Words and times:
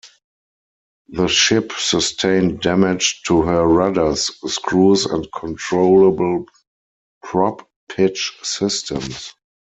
The 1.09 1.27
ship 1.27 1.73
sustained 1.77 2.61
damaged 2.61 3.27
to 3.27 3.43
her 3.43 3.67
rudders, 3.67 4.31
screws, 4.51 5.05
and 5.05 5.27
controllable 5.31 6.45
prop 7.21 7.69
pitch 7.87 8.35
systems. 8.41 9.31